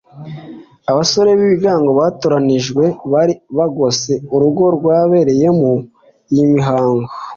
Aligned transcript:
Abasore 0.91 1.29
b’ibigango 1.37 1.89
batoranyijwe 2.01 2.83
bari 3.11 3.33
bagose 3.57 4.11
urugo 4.35 4.63
rwabereyemo 4.77 5.71
iyi 6.31 6.45
mihango 6.55 7.11